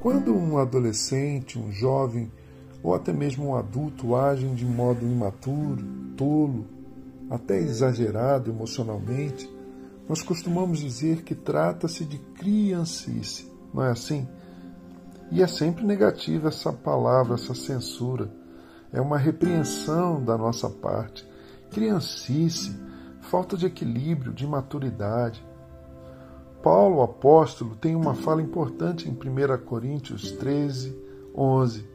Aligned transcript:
Quando 0.00 0.32
um 0.32 0.58
adolescente, 0.58 1.58
um 1.58 1.72
jovem 1.72 2.30
ou 2.82 2.94
até 2.94 3.12
mesmo 3.12 3.48
um 3.48 3.56
adulto 3.56 4.14
agem 4.14 4.54
de 4.54 4.64
modo 4.64 5.04
imaturo, 5.04 5.84
tolo, 6.16 6.66
até 7.28 7.58
exagerado 7.58 8.50
emocionalmente, 8.50 9.50
nós 10.08 10.22
costumamos 10.22 10.78
dizer 10.78 11.22
que 11.22 11.34
trata-se 11.34 12.04
de 12.04 12.18
criancice, 12.18 13.52
não 13.74 13.82
é 13.82 13.90
assim? 13.90 14.26
E 15.30 15.42
é 15.42 15.46
sempre 15.46 15.84
negativa 15.84 16.48
essa 16.48 16.72
palavra, 16.72 17.34
essa 17.34 17.54
censura. 17.54 18.32
É 18.92 19.00
uma 19.00 19.18
repreensão 19.18 20.24
da 20.24 20.38
nossa 20.38 20.70
parte. 20.70 21.28
Criancice, 21.70 22.74
falta 23.20 23.56
de 23.56 23.66
equilíbrio, 23.66 24.32
de 24.32 24.46
maturidade. 24.46 25.44
Paulo, 26.62 27.02
apóstolo, 27.02 27.76
tem 27.76 27.94
uma 27.94 28.14
fala 28.14 28.42
importante 28.42 29.08
em 29.08 29.12
1 29.12 29.64
Coríntios 29.64 30.32
13, 30.32 30.96
11. 31.34 31.86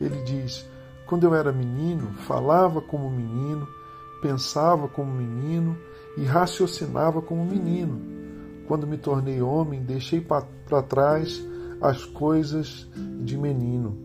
Ele 0.00 0.22
diz: 0.22 0.66
Quando 1.06 1.24
eu 1.24 1.34
era 1.34 1.52
menino, 1.52 2.12
falava 2.26 2.80
como 2.80 3.10
menino, 3.10 3.66
pensava 4.22 4.88
como 4.88 5.12
menino 5.12 5.76
e 6.16 6.24
raciocinava 6.24 7.20
como 7.20 7.44
menino. 7.44 8.00
Quando 8.66 8.86
me 8.86 8.96
tornei 8.96 9.40
homem, 9.42 9.82
deixei 9.82 10.20
para 10.20 10.82
trás 10.82 11.42
as 11.80 12.04
coisas 12.04 12.88
de 13.20 13.36
menino. 13.36 13.96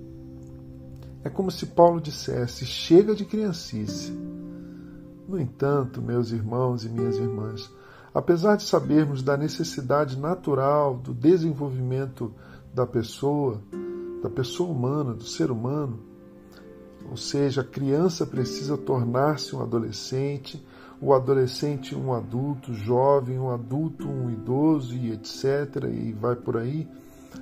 É 1.23 1.29
como 1.29 1.49
se 1.49 1.67
Paulo 1.67 2.01
dissesse: 2.01 2.65
chega 2.65 3.15
de 3.15 3.25
criancice. 3.25 4.11
No 5.27 5.39
entanto, 5.39 6.01
meus 6.01 6.31
irmãos 6.31 6.83
e 6.83 6.89
minhas 6.89 7.15
irmãs, 7.15 7.71
apesar 8.13 8.57
de 8.57 8.63
sabermos 8.63 9.23
da 9.23 9.37
necessidade 9.37 10.17
natural 10.17 10.95
do 10.95 11.13
desenvolvimento 11.13 12.33
da 12.73 12.85
pessoa, 12.85 13.61
da 14.21 14.29
pessoa 14.29 14.69
humana, 14.69 15.13
do 15.13 15.23
ser 15.23 15.51
humano, 15.51 15.99
ou 17.09 17.17
seja, 17.17 17.61
a 17.61 17.65
criança 17.65 18.25
precisa 18.25 18.77
tornar-se 18.77 19.55
um 19.55 19.61
adolescente, 19.61 20.63
o 21.01 21.13
adolescente 21.13 21.95
um 21.95 22.13
adulto, 22.13 22.73
jovem, 22.73 23.39
um 23.39 23.49
adulto, 23.49 24.07
um 24.07 24.29
idoso 24.29 24.95
e 24.95 25.11
etc. 25.11 25.83
e 25.91 26.13
vai 26.13 26.35
por 26.35 26.57
aí. 26.57 26.87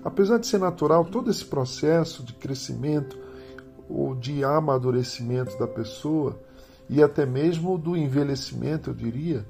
Apesar 0.03 0.37
de 0.37 0.47
ser 0.47 0.59
natural 0.59 1.03
todo 1.03 1.29
esse 1.29 1.43
processo 1.43 2.23
de 2.23 2.33
crescimento 2.33 3.17
ou 3.89 4.15
de 4.15 4.43
amadurecimento 4.43 5.57
da 5.57 5.67
pessoa 5.67 6.39
e 6.87 7.03
até 7.03 7.25
mesmo 7.25 7.77
do 7.77 7.97
envelhecimento, 7.97 8.91
eu 8.91 8.93
diria, 8.93 9.45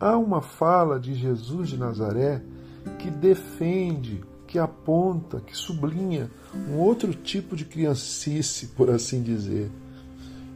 há 0.00 0.16
uma 0.16 0.40
fala 0.40 0.98
de 0.98 1.14
Jesus 1.14 1.70
de 1.70 1.76
Nazaré 1.76 2.42
que 2.98 3.10
defende, 3.10 4.22
que 4.46 4.58
aponta, 4.58 5.40
que 5.40 5.56
sublinha 5.56 6.30
um 6.70 6.76
outro 6.76 7.12
tipo 7.12 7.56
de 7.56 7.64
criancice, 7.64 8.68
por 8.68 8.90
assim 8.90 9.22
dizer. 9.22 9.70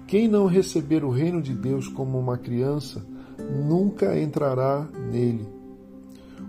Quem 0.06 0.28
não 0.28 0.46
receber 0.46 1.04
o 1.04 1.10
reino 1.10 1.42
de 1.42 1.54
Deus 1.54 1.88
como 1.88 2.18
uma 2.18 2.38
criança, 2.38 3.04
nunca 3.38 4.18
entrará 4.18 4.86
nele. 5.10 5.46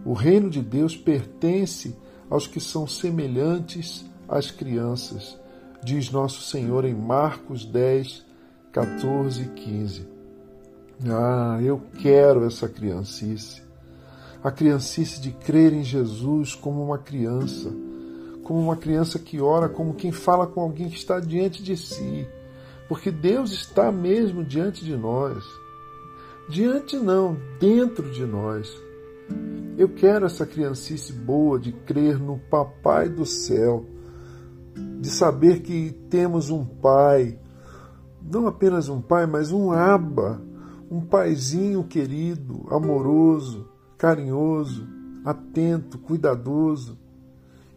O 0.05 0.13
reino 0.13 0.49
de 0.49 0.61
Deus 0.61 0.95
pertence 0.95 1.95
aos 2.29 2.47
que 2.47 2.59
são 2.59 2.87
semelhantes 2.87 4.05
às 4.27 4.51
crianças, 4.51 5.37
diz 5.83 6.11
nosso 6.11 6.41
Senhor 6.41 6.85
em 6.85 6.93
Marcos 6.93 7.65
10, 7.65 8.25
14 8.71 9.43
e 9.43 9.45
15. 9.49 10.12
Ah, 11.05 11.59
eu 11.61 11.81
quero 12.01 12.45
essa 12.45 12.67
criancice. 12.67 13.61
A 14.43 14.51
criancice 14.51 15.21
de 15.21 15.31
crer 15.31 15.73
em 15.73 15.83
Jesus 15.83 16.53
como 16.53 16.83
uma 16.83 16.97
criança, 16.97 17.73
como 18.43 18.59
uma 18.59 18.75
criança 18.75 19.17
que 19.17 19.39
ora, 19.39 19.69
como 19.69 19.93
quem 19.93 20.11
fala 20.11 20.45
com 20.45 20.61
alguém 20.61 20.89
que 20.89 20.97
está 20.97 21.19
diante 21.19 21.63
de 21.63 21.77
si, 21.77 22.27
porque 22.87 23.09
Deus 23.09 23.51
está 23.51 23.91
mesmo 23.91 24.43
diante 24.43 24.83
de 24.83 24.95
nós. 24.95 25.43
Diante 26.49 26.97
não, 26.97 27.37
dentro 27.59 28.11
de 28.11 28.25
nós. 28.25 28.69
Eu 29.77 29.89
quero 29.89 30.25
essa 30.25 30.45
criancice 30.45 31.13
boa 31.13 31.57
de 31.57 31.71
crer 31.71 32.19
no 32.19 32.37
Papai 32.37 33.07
do 33.09 33.25
céu, 33.25 33.85
de 34.99 35.09
saber 35.09 35.61
que 35.61 35.91
temos 36.09 36.49
um 36.49 36.65
Pai, 36.65 37.39
não 38.21 38.45
apenas 38.45 38.89
um 38.89 39.01
Pai, 39.01 39.25
mas 39.25 39.51
um 39.51 39.71
Aba, 39.71 40.41
um 40.93 41.01
Paizinho 41.01 41.83
querido, 41.83 42.67
amoroso, 42.69 43.67
carinhoso, 43.97 44.87
atento, 45.25 45.97
cuidadoso, 45.97 46.99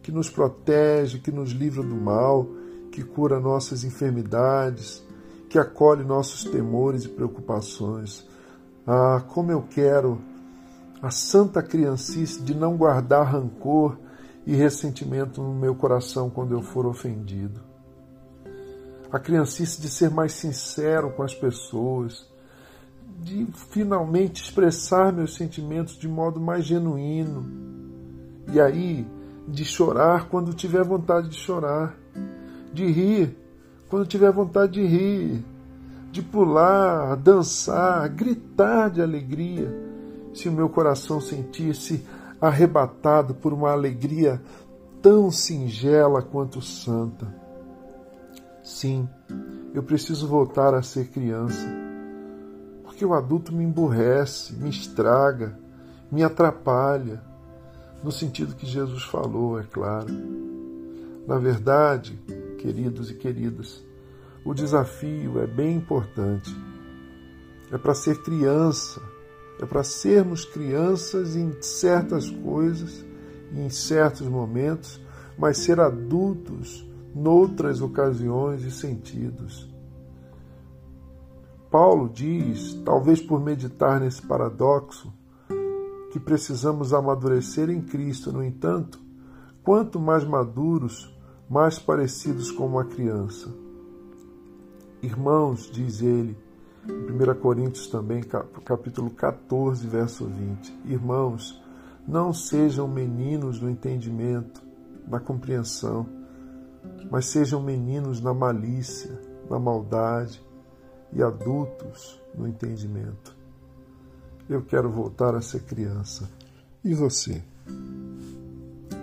que 0.03 0.11
nos 0.11 0.29
protege, 0.29 1.17
que 1.17 1.31
nos 1.31 1.49
livra 1.49 1.81
do 1.81 1.95
mal, 1.95 2.47
que 2.91 3.03
cura 3.03 3.39
nossas 3.39 3.83
enfermidades, 3.83 5.03
que 5.49 5.57
acolhe 5.57 6.03
nossos 6.03 6.43
temores 6.43 7.05
e 7.05 7.09
preocupações. 7.09 8.23
Ah, 8.85 9.23
como 9.27 9.51
eu 9.51 9.63
quero 9.63 10.21
a 11.01 11.09
santa 11.09 11.63
criancice 11.63 12.39
de 12.43 12.53
não 12.53 12.77
guardar 12.77 13.25
rancor 13.25 13.97
e 14.45 14.55
ressentimento 14.55 15.41
no 15.41 15.55
meu 15.55 15.73
coração 15.73 16.29
quando 16.29 16.53
eu 16.53 16.61
for 16.61 16.85
ofendido. 16.85 17.61
A 19.11 19.17
criancice 19.17 19.81
de 19.81 19.89
ser 19.89 20.11
mais 20.11 20.33
sincero 20.33 21.09
com 21.09 21.23
as 21.23 21.33
pessoas, 21.33 22.27
de 23.17 23.47
finalmente 23.71 24.43
expressar 24.43 25.11
meus 25.11 25.35
sentimentos 25.35 25.97
de 25.97 26.07
modo 26.07 26.39
mais 26.39 26.65
genuíno. 26.65 27.45
E 28.53 28.59
aí, 28.59 29.05
de 29.47 29.65
chorar 29.65 30.29
quando 30.29 30.53
tiver 30.53 30.83
vontade 30.83 31.29
de 31.29 31.37
chorar, 31.37 31.95
de 32.73 32.85
rir 32.85 33.35
quando 33.89 34.05
tiver 34.05 34.31
vontade 34.31 34.73
de 34.73 34.85
rir, 34.85 35.43
de 36.11 36.21
pular, 36.21 37.15
dançar, 37.15 38.07
gritar 38.09 38.89
de 38.89 39.01
alegria 39.01 39.73
se 40.33 40.49
o 40.49 40.51
meu 40.51 40.69
coração 40.69 41.19
sentisse 41.19 42.05
arrebatado 42.39 43.33
por 43.33 43.53
uma 43.53 43.71
alegria 43.71 44.41
tão 45.01 45.31
singela 45.31 46.21
quanto 46.21 46.61
santa. 46.61 47.33
Sim, 48.63 49.07
eu 49.73 49.81
preciso 49.81 50.27
voltar 50.27 50.73
a 50.73 50.83
ser 50.83 51.07
criança, 51.07 51.65
porque 52.97 53.05
o 53.05 53.13
adulto 53.13 53.53
me 53.53 53.63
emburrece, 53.63 54.53
me 54.53 54.71
estraga, 54.71 55.55
me 56.11 56.23
atrapalha, 56.23 57.21
no 58.03 58.11
sentido 58.11 58.55
que 58.55 58.65
Jesus 58.65 59.03
falou, 59.03 59.59
é 59.59 59.63
claro. 59.63 60.07
Na 61.27 61.37
verdade, 61.37 62.19
queridos 62.57 63.11
e 63.11 63.13
queridas, 63.13 63.85
o 64.43 64.51
desafio 64.51 65.39
é 65.39 65.45
bem 65.45 65.75
importante. 65.75 66.49
É 67.71 67.77
para 67.77 67.93
ser 67.93 68.23
criança, 68.23 68.99
é 69.61 69.65
para 69.67 69.83
sermos 69.83 70.43
crianças 70.43 71.35
em 71.35 71.55
certas 71.61 72.31
coisas, 72.31 73.05
em 73.53 73.69
certos 73.69 74.27
momentos, 74.27 74.99
mas 75.37 75.59
ser 75.59 75.79
adultos 75.79 76.83
noutras 77.13 77.79
ocasiões 77.79 78.63
e 78.63 78.71
sentidos. 78.71 79.76
Paulo 81.69 82.07
diz, 82.07 82.75
talvez 82.85 83.21
por 83.21 83.41
meditar 83.41 83.99
nesse 83.99 84.21
paradoxo, 84.21 85.13
que 86.11 86.19
precisamos 86.19 86.93
amadurecer 86.93 87.69
em 87.69 87.81
Cristo, 87.81 88.31
no 88.31 88.41
entanto, 88.41 88.99
quanto 89.63 89.99
mais 89.99 90.23
maduros, 90.23 91.13
mais 91.49 91.77
parecidos 91.77 92.51
com 92.51 92.65
uma 92.65 92.85
criança. 92.85 93.53
Irmãos, 95.01 95.69
diz 95.69 96.01
ele, 96.01 96.37
em 96.87 97.11
1 97.11 97.35
Coríntios 97.41 97.87
também, 97.87 98.23
capítulo 98.63 99.09
14, 99.09 99.85
verso 99.85 100.25
20. 100.25 100.73
Irmãos, 100.85 101.61
não 102.07 102.33
sejam 102.33 102.87
meninos 102.87 103.59
no 103.59 103.69
entendimento, 103.69 104.63
na 105.05 105.19
compreensão, 105.19 106.07
mas 107.11 107.25
sejam 107.25 107.61
meninos 107.61 108.21
na 108.21 108.33
malícia, 108.33 109.19
na 109.49 109.59
maldade 109.59 110.47
e 111.11 111.21
adultos 111.21 112.19
no 112.35 112.47
entendimento. 112.47 113.35
Eu 114.49 114.61
quero 114.61 114.89
voltar 114.89 115.35
a 115.35 115.41
ser 115.41 115.63
criança. 115.63 116.29
E 116.83 116.93
você? 116.93 117.43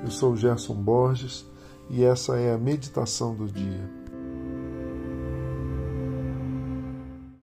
Eu 0.03 0.11
sou 0.11 0.37
Gerson 0.37 0.75
Borges 0.75 1.45
e 1.91 2.05
essa 2.05 2.37
é 2.37 2.55
a 2.55 2.59
meditação 2.59 3.35
do 3.35 3.47
dia. 3.47 4.04